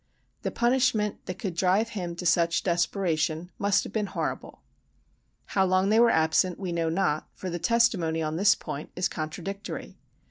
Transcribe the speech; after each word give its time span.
The 0.41 0.49
punishment 0.49 1.23
that 1.27 1.37
could 1.37 1.53
drive 1.53 1.89
him 1.89 2.15
to 2.15 2.25
such 2.25 2.63
desperation 2.63 3.51
must 3.59 3.83
have 3.83 3.93
been 3.93 4.07
horrible. 4.07 4.63
How 5.53 5.63
long 5.63 5.89
they 5.89 5.99
were 5.99 6.09
absent 6.09 6.57
we 6.59 6.71
know 6.71 6.89
not, 6.89 7.29
for 7.35 7.51
the 7.51 7.59
testimony 7.59 8.19
on 8.23 8.35
this 8.35 8.55
point 8.55 8.89
is 8.95 9.07
contradictory. 9.07 9.99